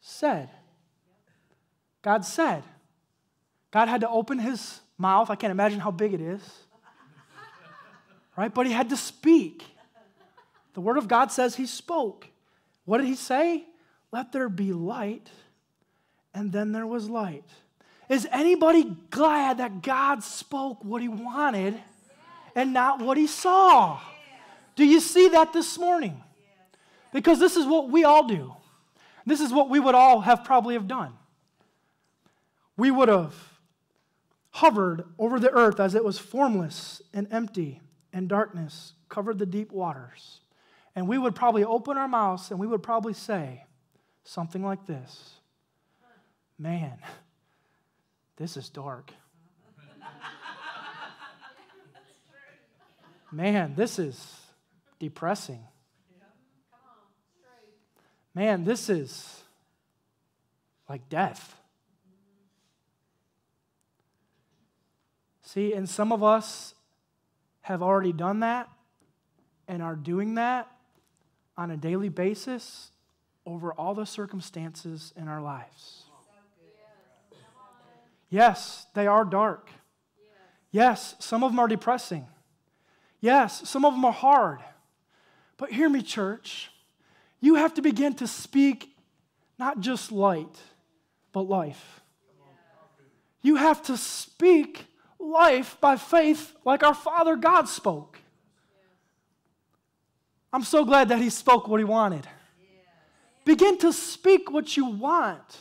[0.00, 0.48] said.
[2.02, 2.64] God said.
[3.70, 5.30] God had to open his mouth.
[5.30, 6.42] I can't imagine how big it is.
[8.36, 8.52] Right?
[8.52, 9.64] But he had to speak.
[10.74, 12.26] The Word of God says he spoke.
[12.86, 13.64] What did he say?
[14.10, 15.28] Let there be light
[16.32, 17.44] and then there was light.
[18.08, 21.78] Is anybody glad that God spoke what he wanted
[22.54, 24.00] and not what he saw?
[24.76, 26.22] Do you see that this morning?
[27.12, 28.54] Because this is what we all do.
[29.24, 31.14] This is what we would all have probably have done.
[32.76, 33.34] We would have
[34.50, 37.80] hovered over the earth as it was formless and empty,
[38.12, 40.40] and darkness covered the deep waters.
[40.96, 43.64] And we would probably open our mouths and we would probably say
[44.24, 45.34] something like this
[46.58, 46.98] man,
[48.36, 49.12] this is dark.
[53.30, 54.40] Man, this is
[54.98, 55.62] depressing.
[58.34, 59.42] Man, this is
[60.88, 61.56] like death.
[65.42, 66.74] See, and some of us
[67.62, 68.70] have already done that
[69.68, 70.70] and are doing that
[71.56, 72.90] on a daily basis
[73.44, 76.02] over all the circumstances in our lives.
[78.28, 79.70] Yes, they are dark.
[80.70, 82.26] Yes, some of them are depressing.
[83.20, 84.58] Yes, some of them are hard.
[85.56, 86.70] But hear me, church.
[87.40, 88.94] You have to begin to speak
[89.58, 90.60] not just light,
[91.32, 92.00] but life.
[93.42, 94.86] You have to speak
[95.18, 98.18] life by faith like our Father God spoke.
[100.56, 102.26] I'm so glad that He spoke what He wanted.
[103.44, 105.58] Begin to speak what you want,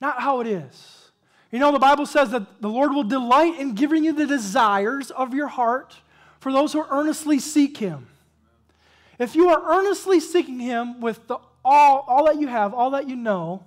[0.00, 1.10] not how it is.
[1.50, 5.10] You know, the Bible says that the Lord will delight in giving you the desires
[5.10, 5.94] of your heart
[6.40, 8.06] for those who earnestly seek Him.
[9.18, 13.06] If you are earnestly seeking Him with the, all, all that you have, all that
[13.06, 13.62] you know,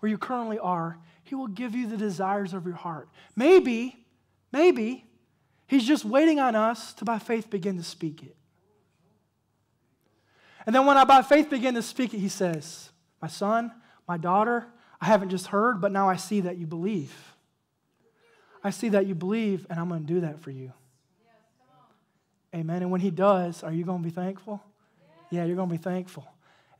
[0.00, 3.08] where you currently are, He will give you the desires of your heart.
[3.34, 3.96] Maybe,
[4.52, 5.06] maybe,
[5.66, 8.36] He's just waiting on us to by faith begin to speak it.
[10.68, 12.90] And then when I by faith begin to speak it, He says,
[13.22, 13.72] My son,
[14.06, 14.66] my daughter,
[15.00, 17.10] I haven't just heard, but now I see that you believe.
[18.62, 20.74] I see that you believe, and I'm going to do that for you.
[22.54, 22.82] Amen.
[22.82, 24.62] And when He does, are you going to be thankful?
[25.30, 26.30] Yeah, you're going to be thankful.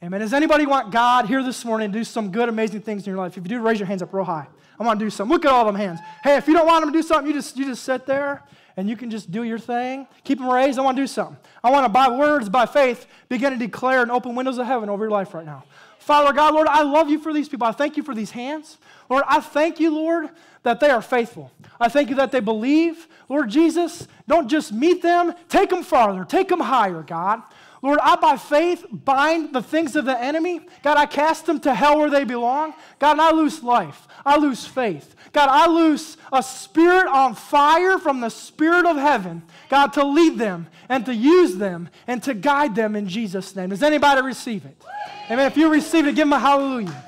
[0.01, 0.21] Amen.
[0.21, 3.19] Does anybody want God here this morning to do some good, amazing things in your
[3.19, 3.37] life?
[3.37, 4.47] If you do, raise your hands up real high.
[4.79, 5.33] I want to do something.
[5.33, 5.99] Look at all them hands.
[6.23, 8.45] Hey, if you don't want them to do something, you just, you just sit there
[8.77, 10.07] and you can just do your thing.
[10.23, 10.79] Keep them raised.
[10.79, 11.37] I want to do something.
[11.65, 14.89] I want to, by words, by faith, begin to declare and open windows of heaven
[14.89, 15.65] over your life right now.
[15.99, 17.67] Father God, Lord, I love you for these people.
[17.67, 18.79] I thank you for these hands.
[19.11, 20.31] Lord, I thank you, Lord,
[20.63, 21.51] that they are faithful.
[21.81, 23.09] I thank you that they believe.
[23.29, 27.43] Lord Jesus, don't just meet them, take them farther, take them higher, God.
[27.81, 30.61] Lord, I by faith bind the things of the enemy.
[30.83, 32.75] God, I cast them to hell where they belong.
[32.99, 34.09] God, and I lose life.
[34.27, 35.15] I lose faith.
[35.33, 40.39] God, I lose a spirit on fire from the Spirit of heaven, God, to lead
[40.39, 43.71] them and to use them and to guide them in Jesus' name.
[43.71, 44.83] Does anybody receive it?
[45.31, 45.47] Amen.
[45.47, 47.05] If you receive it, give them a hallelujah.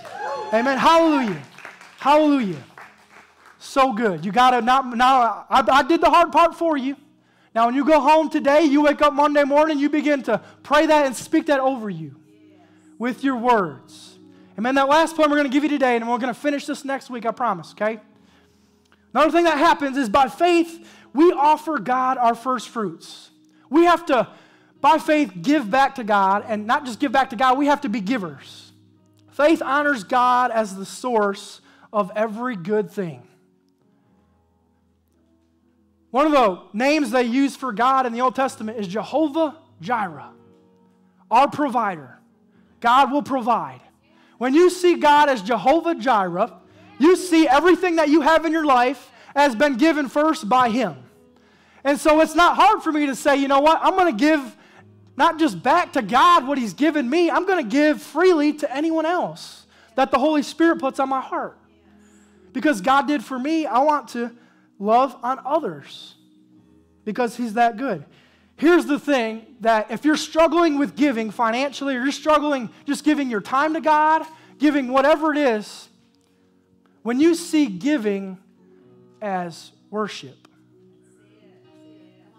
[0.52, 0.78] Amen.
[0.78, 1.42] Hallelujah.
[1.98, 2.62] Hallelujah.
[3.58, 4.24] So good.
[4.24, 6.96] You got to not, now, I, I did the hard part for you.
[7.54, 10.86] Now, when you go home today, you wake up Monday morning, you begin to pray
[10.86, 12.14] that and speak that over you
[12.98, 14.18] with your words.
[14.56, 14.76] Amen.
[14.76, 16.84] That last point we're going to give you today, and we're going to finish this
[16.84, 17.98] next week, I promise, okay?
[19.12, 23.30] Another thing that happens is by faith, we offer God our first fruits.
[23.68, 24.28] We have to,
[24.80, 27.80] by faith, give back to God, and not just give back to God, we have
[27.80, 28.72] to be givers.
[29.32, 31.60] Faith honors God as the source
[31.92, 33.26] of every good thing.
[36.10, 40.30] One of the names they use for God in the Old Testament is Jehovah Jireh,
[41.30, 42.18] our provider.
[42.80, 43.80] God will provide.
[44.38, 46.52] When you see God as Jehovah Jireh,
[46.98, 50.96] you see everything that you have in your life has been given first by Him.
[51.84, 54.18] And so it's not hard for me to say, you know what, I'm going to
[54.18, 54.56] give
[55.16, 58.74] not just back to God what He's given me, I'm going to give freely to
[58.74, 61.58] anyone else that the Holy Spirit puts on my heart.
[62.52, 64.32] Because God did for me, I want to
[64.80, 66.14] love on others
[67.04, 68.04] because He's that good.
[68.56, 73.30] Here's the thing that if you're struggling with giving financially, or you're struggling just giving
[73.30, 74.22] your time to God,
[74.58, 75.88] giving whatever it is,
[77.02, 78.36] when you see giving
[79.22, 80.48] as worship,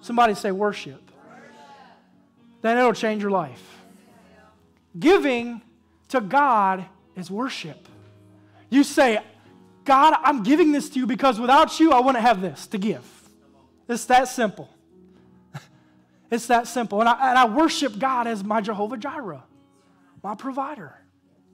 [0.02, 1.02] somebody say worship,
[2.62, 3.80] then it'll change your life.
[5.00, 5.62] Giving
[6.10, 6.86] to God
[7.16, 7.88] is worship.
[8.70, 9.20] You say,
[9.92, 13.04] God, I'm giving this to you because without you, I wouldn't have this to give.
[13.90, 14.70] It's that simple.
[16.32, 17.02] it's that simple.
[17.02, 19.44] And I, and I worship God as my Jehovah Jireh,
[20.24, 20.96] my provider.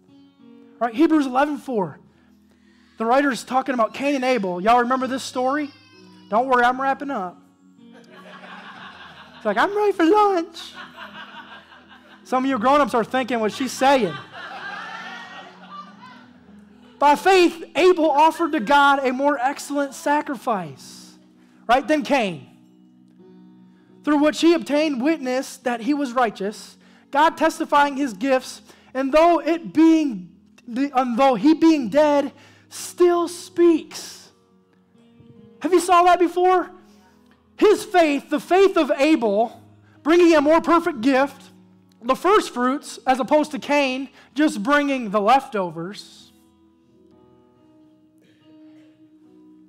[0.10, 2.00] All right, Hebrews 11 4.
[3.00, 4.62] The writer is talking about Cain and Abel.
[4.62, 5.72] Y'all remember this story?
[6.30, 7.42] Don't worry, I'm wrapping up.
[9.38, 10.74] It's like, I'm ready for lunch.
[12.24, 14.14] Some of you grown ups are thinking what she's saying.
[17.00, 21.14] By faith, Abel offered to God a more excellent sacrifice,
[21.68, 22.48] right, than Cain,
[24.04, 26.78] through which he obtained witness that he was righteous,
[27.12, 28.62] God testifying his gifts,
[28.94, 30.30] and though it being,
[30.68, 32.32] and though he being dead,
[32.70, 34.32] still speaks.
[35.60, 36.72] Have you saw that before?
[37.58, 39.62] His faith, the faith of Abel,
[40.02, 41.52] bringing a more perfect gift,
[42.02, 46.27] the first fruits, as opposed to Cain, just bringing the leftovers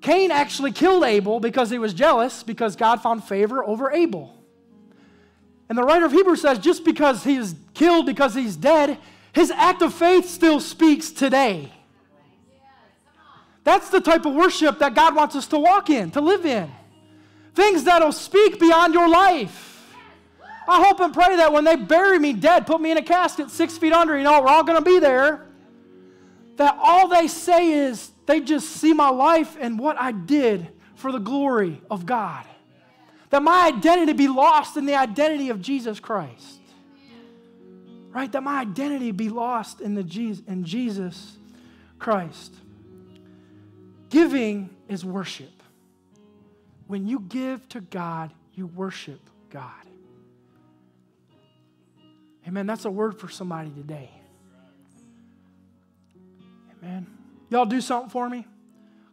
[0.01, 4.35] Cain actually killed Abel because he was jealous because God found favor over Abel.
[5.69, 8.99] And the writer of Hebrews says just because he is killed because he's dead,
[9.33, 11.73] his act of faith still speaks today.
[13.65, 16.71] That's the type of worship that God wants us to walk in, to live in.
[17.55, 19.67] Things that'll speak beyond your life.
[20.67, 23.51] I hope and pray that when they bury me dead, put me in a casket
[23.51, 25.47] six feet under, you know, we're all going to be there,
[26.57, 31.11] that all they say is, they just see my life and what I did for
[31.11, 32.45] the glory of God.
[33.31, 36.61] That my identity be lost in the identity of Jesus Christ.
[38.11, 38.31] Right?
[38.31, 41.39] That my identity be lost in, the Jesus, in Jesus
[41.99, 42.55] Christ.
[44.11, 45.63] Giving is worship.
[46.87, 49.73] When you give to God, you worship God.
[52.47, 52.67] Amen.
[52.67, 54.11] That's a word for somebody today.
[56.83, 57.18] Amen.
[57.51, 58.47] Y'all do something for me?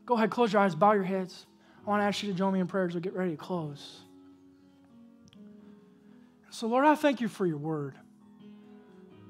[0.06, 1.46] Go ahead, close your eyes, bow your heads.
[1.86, 3.38] I want to ask you to join me in prayer as we get ready to
[3.38, 4.00] close.
[6.50, 7.96] So, Lord, I thank you for your word.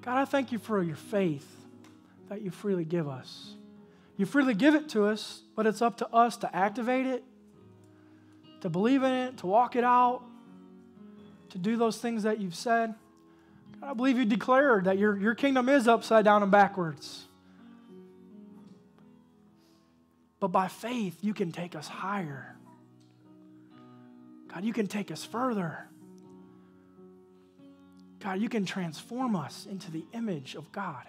[0.01, 1.47] God, I thank you for your faith
[2.29, 3.55] that you freely give us.
[4.17, 7.23] You freely give it to us, but it's up to us to activate it,
[8.61, 10.21] to believe in it, to walk it out,
[11.49, 12.93] to do those things that you've said.
[13.81, 17.25] God, I believe you declared that your, your kingdom is upside down and backwards.
[20.45, 22.55] But by faith, you can take us higher.
[24.53, 25.87] God, you can take us further.
[28.19, 31.01] God, you can transform us into the image of God.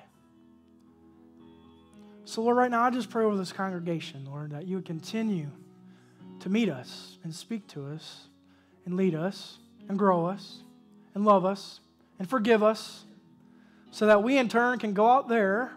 [2.24, 5.51] So, Lord, right now I just pray over this congregation, Lord, that you would continue
[6.41, 8.28] to meet us and speak to us
[8.87, 10.62] and lead us and grow us
[11.14, 11.80] and love us
[12.18, 13.05] and forgive us
[13.91, 15.72] so that we in turn can go out there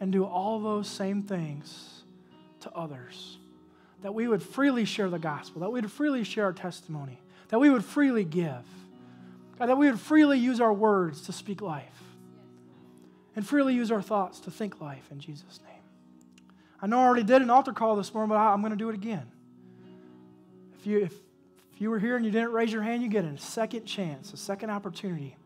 [0.00, 2.01] and do all those same things
[2.62, 3.38] to others.
[4.02, 7.58] That we would freely share the gospel, that we would freely share our testimony, that
[7.58, 8.64] we would freely give,
[9.58, 12.02] God, that we would freely use our words to speak life
[13.36, 15.72] and freely use our thoughts to think life in Jesus' name.
[16.80, 18.88] I know I already did an altar call this morning, but I'm going to do
[18.88, 19.30] it again.
[20.78, 21.12] If you, if,
[21.72, 24.32] if you were here and you didn't raise your hand, you get a second chance,
[24.32, 25.36] a second opportunity.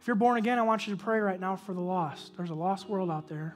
[0.00, 2.36] If you're born again, I want you to pray right now for the lost.
[2.36, 3.54] There's a lost world out there.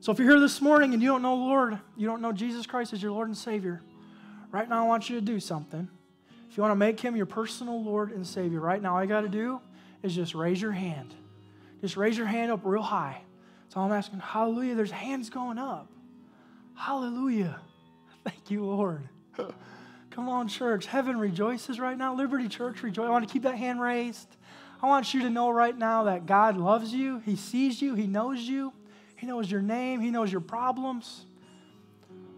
[0.00, 2.66] So if you're here this morning and you don't know Lord, you don't know Jesus
[2.66, 3.82] Christ as your Lord and Savior,
[4.50, 5.88] right now I want you to do something.
[6.50, 9.08] If you want to make him your personal Lord and Savior, right now all you
[9.08, 9.60] got to do
[10.02, 11.14] is just raise your hand.
[11.82, 13.20] Just raise your hand up real high.
[13.68, 15.86] So I'm asking, hallelujah, there's hands going up.
[16.74, 17.60] Hallelujah.
[18.24, 19.06] Thank you, Lord.
[20.10, 20.86] Come on, church.
[20.86, 22.14] Heaven rejoices right now.
[22.14, 23.06] Liberty Church rejoice.
[23.06, 24.34] I want to keep that hand raised.
[24.82, 27.18] I want you to know right now that God loves you.
[27.18, 27.94] He sees you.
[27.94, 28.72] He knows you.
[29.20, 30.00] He knows your name.
[30.00, 31.26] He knows your problems.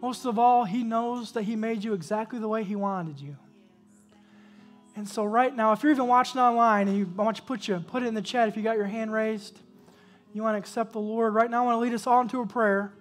[0.01, 3.37] Most of all, He knows that He made you exactly the way He wanted you.
[4.97, 7.47] And so, right now, if you're even watching online, and you, I want you to
[7.47, 9.61] put, you put it in the chat if you got your hand raised.
[10.35, 11.35] You want to accept the Lord.
[11.35, 12.93] Right now, I want to lead us all into a prayer.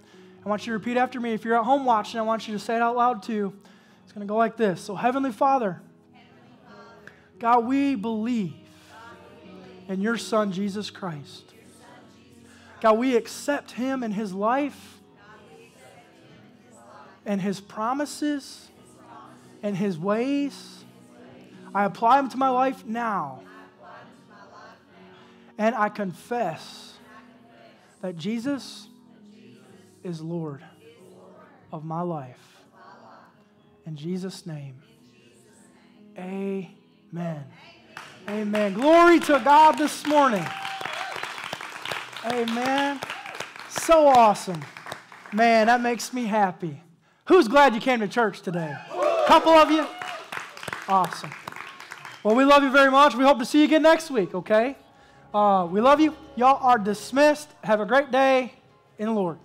[0.45, 1.33] I want you to repeat after me.
[1.33, 3.51] If you're at home watching, I want you to say it out loud too.
[4.03, 4.79] It's going to go like this.
[4.79, 5.81] So, Heavenly Father,
[7.39, 8.53] God, we believe
[9.87, 11.50] in your Son, Jesus Christ.
[12.81, 14.99] God, we accept him and his life
[17.25, 18.69] and his promises
[19.61, 20.83] and his ways.
[21.73, 23.43] I apply them to my life now.
[25.57, 26.95] And I confess
[28.01, 28.87] that Jesus
[30.03, 30.63] is Lord
[31.71, 32.57] of my life.
[33.85, 34.81] In Jesus' name.
[36.17, 37.43] Amen.
[38.27, 38.73] Amen.
[38.73, 40.45] Glory to God this morning.
[42.25, 42.99] Amen.
[43.69, 44.61] So awesome.
[45.33, 46.81] Man, that makes me happy.
[47.25, 48.75] Who's glad you came to church today?
[48.91, 49.87] A couple of you?
[50.87, 51.31] Awesome.
[52.23, 53.15] Well, we love you very much.
[53.15, 54.75] We hope to see you again next week, okay?
[55.33, 56.15] Uh, we love you.
[56.35, 57.49] Y'all are dismissed.
[57.63, 58.53] Have a great day
[58.99, 59.39] in the Lord.